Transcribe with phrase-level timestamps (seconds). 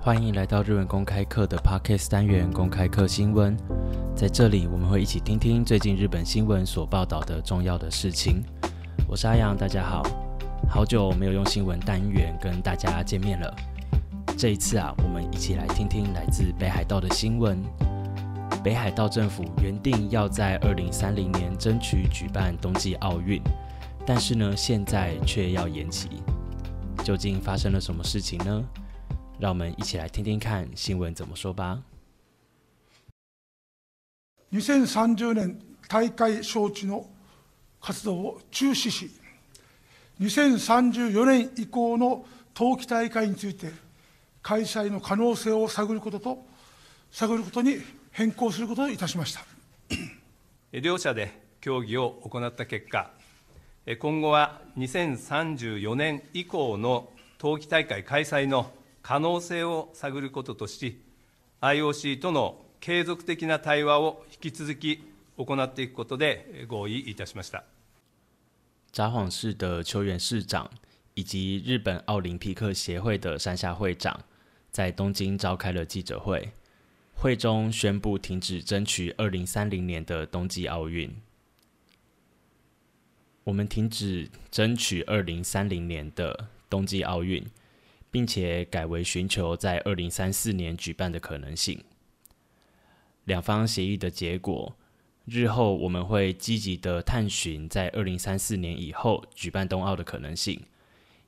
[0.00, 3.56] 欢迎来到日文公开课的 Podcast 单元公开课新闻，
[4.16, 8.40] 在这里我们会一起听听最近日本新闻所报道的重要的事情。
[9.08, 10.04] 我是阿阳，大家好，
[10.70, 13.54] 好久没有用新闻单元跟大家见面了。
[14.36, 17.60] 这一次啊，我们一起来听听来自北海道的新闻。
[18.62, 23.42] 北海道政府原定要在二零三零年争取举办冬季奥运，
[24.06, 26.08] 但是呢，现在却要延期。
[27.04, 28.62] 究竟发生了什么事情呢？
[29.38, 31.80] 让我们一起来听听看新闻怎么说吧。
[34.50, 36.08] 2030年大会
[36.42, 37.06] 招致の
[37.80, 39.08] 活動を中止し、
[40.20, 43.70] 2034年以降の冬季大会について
[44.42, 46.44] 開催の可能性を探ることと
[47.12, 47.76] 探ることに
[48.10, 49.44] 変更することといたしました。
[50.72, 51.30] 両者で
[51.60, 53.08] 協議を行った結果、
[54.00, 57.08] 今後は2034年以降の
[57.38, 58.72] 冬季大会開催の
[59.08, 59.40] 札幌
[69.30, 70.70] 市的球员市长
[71.14, 74.20] 以及日本奥林匹克协会的山下会长
[74.70, 76.50] 在东京召开了记者会，
[77.14, 81.10] 会中宣布停止争取二零三零年的冬季奥运。
[83.44, 87.42] 我们停止争取二零三零年的冬季奥运。
[88.10, 91.82] 并且改为寻求在二零三四年举办的可能性。
[93.24, 94.74] 两方协议的结果，
[95.26, 100.58] 日后我们会积极的探寻在二零三四年以后举办冬奥的可能性，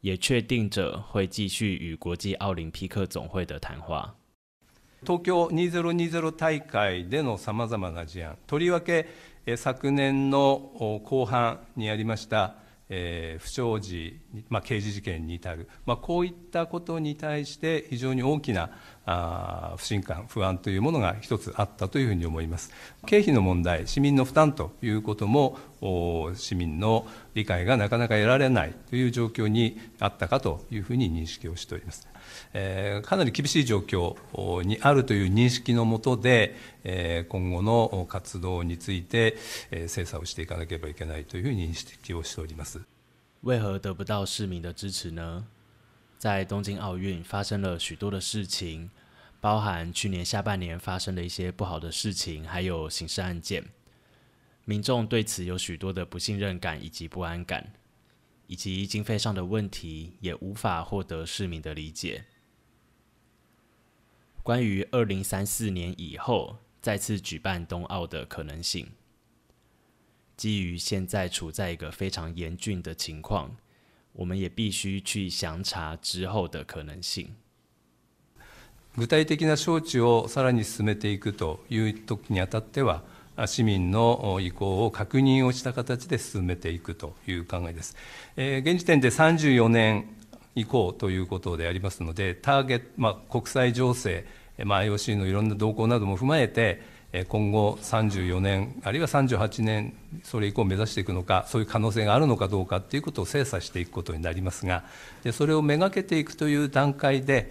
[0.00, 4.14] 也确定着会继续与国际奥林匹克总会的谈话。
[5.04, 6.46] 東京2020大
[6.80, 9.06] 会での様々な提案、とりわけ
[9.56, 10.58] 昨年の
[11.04, 12.56] 後半にありました。
[12.90, 18.70] えー、不祥事、まあ、刑事事件に至る、まあ、こういったことに対して非常に大きな
[19.10, 22.70] あ不信感、不安というものが一つあったというふうに思います。
[23.06, 25.56] 経費の問題、市民の負担ということも、
[26.36, 32.06] 市民の理解がなかなか得られないという状況にあったかというふうに認識をしております。
[32.52, 34.16] えかなり厳しい状況
[34.64, 36.54] にあるという認識のもとで、
[36.84, 39.38] え今後の活動について、
[39.70, 42.82] え精査をしていかなければいけないというふうに認識をしております。
[43.42, 45.46] 为何得不到市民的支持呢？
[46.18, 48.90] 在东京奥运发生了许多的事情，
[49.40, 53.64] 包含去年下半年发生的一些不好的事情，还有刑事案件，
[54.64, 57.72] 民众对此有许多的不信任感以及不安感，
[58.48, 62.24] 以及经费上的问题也无法获得市民的理解。
[64.42, 68.90] 关于二零三四年以后再次举办冬奥的可能性，
[70.36, 73.56] 基于现在处在一个非常严峻的情况。
[74.18, 77.32] 我们也必须去详查之后的可能性。
[78.96, 83.02] 具体的な招致をさらに進めていくという時にあたっては、
[83.46, 87.96] 市民の意向を確認をした形で進めていくという考えです。
[88.36, 90.06] えー、現時点で34年
[90.56, 94.24] 以降ということでありますので、ターゲット、まあ、国際情勢、
[94.64, 96.82] まあ、IOC のいろんな動向なども踏まえて、
[97.28, 104.84] 今後34年、あるいは38年、それ以降目指していくのか、そういう可能性があるのかどうかということを精査していくことになりますが、
[105.32, 107.50] それをめがけていくという段階で、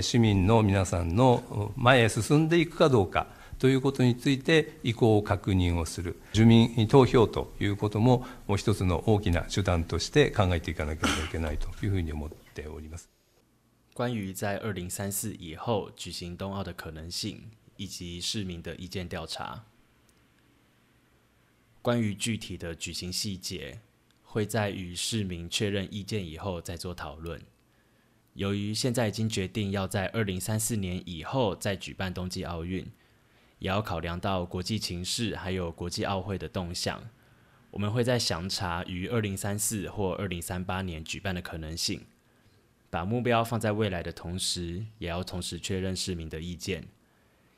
[0.00, 3.26] 市民の皆さんの前へ進んでいくかどうか
[3.58, 13.10] ということについて、意向を確認をする、住民投票ということも、もう一つの大きな手段として考えていかなければいけないというふうに思っております。
[13.94, 17.42] 关于在二零三四以后举行冬奥的可能性。
[17.76, 19.64] 以及市民的意见调查。
[21.82, 23.80] 关于具体的举行细节，
[24.24, 27.40] 会在与市民确认意见以后再做讨论。
[28.34, 32.84] 由于现在已经决定要在二零三四年以后再举办冬季奥运，
[33.58, 37.08] 也要考量到国际情势还有国际奥会的动向，
[37.70, 42.04] 我们会在详查于二零三四或二零三八年举办的可能性，
[42.90, 46.88] 把目标放在未来的同时，也要同时确认市民的意见。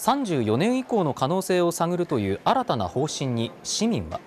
[0.00, 4.18] 34年以降の可能性を探るという新たな方針に市民は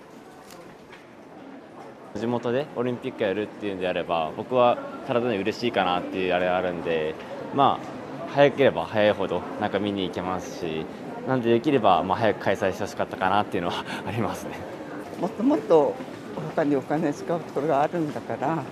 [2.16, 4.78] 地元でオリンピックやるっていうんであれば僕は
[5.08, 7.16] 体に嬉しいかなっていうあれがあるんで
[7.56, 10.86] まあ早ければ早いほどなんか見に行けますし
[11.26, 14.50] なんでできればまあ早く開催してほしかったかなっていうのは ありますね
[15.20, 15.96] もっともっと
[16.56, 18.62] 他にお金使うところがあるんだから、うん、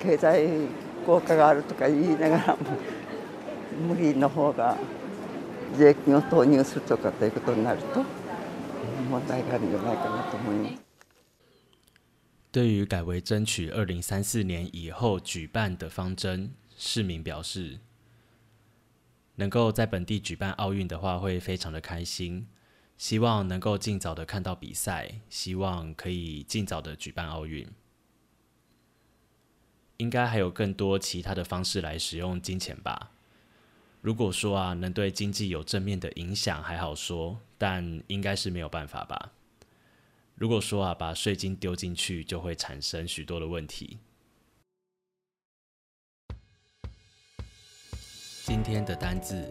[0.00, 0.46] 経済
[1.04, 2.58] 効果があるとか言いながらも
[3.96, 4.76] 無理の方が
[5.76, 5.94] 对
[12.72, 17.80] 于改为争取二零三四年以后举办的方针，市民表示，
[19.36, 22.48] 能够在本地举办奥运的话，会非常的开心，
[22.96, 27.66] 希望能够尽早的看到比赛，希望可以尽早的举办奥运。
[29.98, 33.12] 应该还有更多其他的方式来使用金钱吧。
[34.00, 39.32] 如果说啊，能对经济有正面的影响还好说，但应该是没有办法吧。
[40.36, 43.98] 如果说啊，把税金丢进去，就会产生许多的问题。
[48.44, 49.42] 今天的单字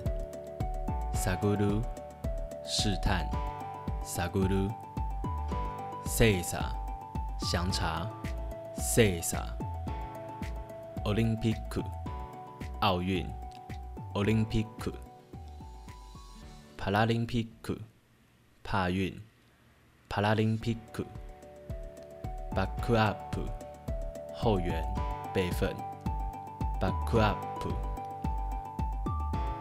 [1.13, 1.83] ：saguru，
[2.65, 3.27] 试探
[4.05, 6.71] ；saguru，seisa，
[7.45, 8.09] 详查
[8.95, 11.83] ；seisa，olympicu，o
[12.79, 13.29] 奥运。
[14.17, 14.91] o l y m 奥林匹克，
[16.75, 17.77] 帕拉林匹克，
[18.63, 19.15] 帕运，
[20.09, 21.05] 帕拉林匹克
[22.55, 23.15] ，backup，
[24.33, 24.83] 后援
[25.35, 25.71] 备份
[26.81, 27.35] ，backup。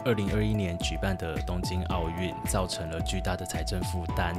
[0.06, 4.34] 二零二一年举办的东京奥运造成了巨大的财政负担，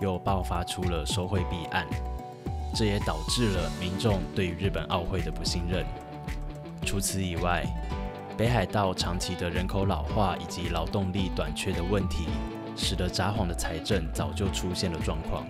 [0.00, 1.84] 又爆发出了收贿弊案，
[2.72, 5.84] 这也导致了民众对于日本奥会的不信任。
[6.84, 7.66] 除此以外。
[8.36, 12.28] 北海道长期的人口老化以及劳动力短缺的问题，
[12.76, 15.46] 使得札幌的财政早就出现了状况。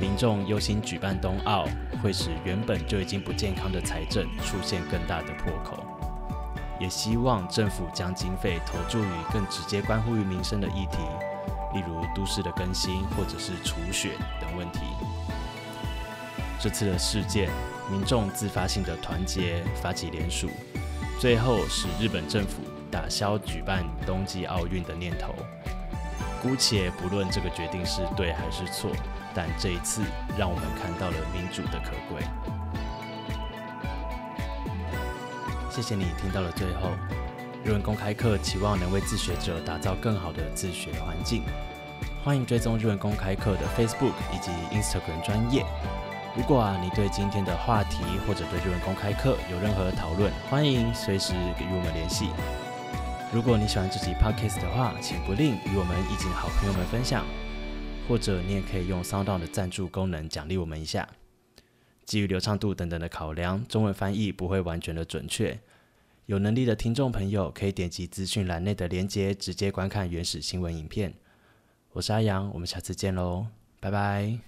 [0.00, 1.66] 民众忧心举办冬奥
[2.02, 5.76] 会使原本就已经不健康的财政出现更大的破口，
[6.80, 10.98] 也希望政府将经费投注于更直接关乎于民生的议题，
[11.74, 14.10] 例如都市的更新或者是除雪
[14.40, 14.80] 等问题。
[16.60, 17.50] 这次的事件，
[17.90, 20.48] 民众自发性的团结发起联署。
[21.18, 25.34] 最后是日本政府打消举办冬季奥运的念头。
[26.42, 28.90] 姑且不论这个决定是对还是错，
[29.34, 30.02] 但这一次
[30.36, 32.22] 让我们看到了民主的可贵。
[35.70, 36.90] 谢谢你听到了最后，
[37.64, 41.44] 日文公开课期望能为自学者打造更好的自学环境，
[42.22, 45.64] 欢迎追踪日文公开课的 Facebook 以及 Instagram 专业。
[46.36, 52.28] 如果啊，你对今天的话题或者对日文公开课有任何讨论，欢迎随时与我们联系。
[53.32, 57.24] 如果你喜欢这期 podcast 的话，请不吝与我们一及好朋友们分享，
[58.08, 61.08] 或者你也可以用 Sound 的赞助功能奖励我们一下。
[62.04, 65.56] 基于流畅度等等的考量，中文翻译不会完全的准确。
[66.26, 71.14] 有能力的听众朋友可以点击资讯栏内的链接，直接观看原始新闻影片。
[71.92, 73.46] 我是阿阳，我们下次见喽，
[73.78, 74.40] 拜拜。